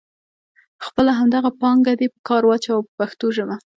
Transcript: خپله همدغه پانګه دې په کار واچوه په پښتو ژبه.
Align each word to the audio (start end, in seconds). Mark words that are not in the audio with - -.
خپله 0.85 1.11
همدغه 1.19 1.49
پانګه 1.61 1.93
دې 1.99 2.07
په 2.13 2.19
کار 2.27 2.43
واچوه 2.45 2.85
په 2.87 2.91
پښتو 2.99 3.25
ژبه. 3.35 3.55